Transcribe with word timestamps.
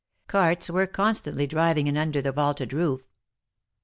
Carts 0.25 0.67
were 0.67 0.87
constantly 0.87 1.45
driving 1.45 1.85
in 1.85 1.95
under 1.95 2.23
the 2.23 2.31
vaulted 2.31 2.73
roof. 2.73 3.01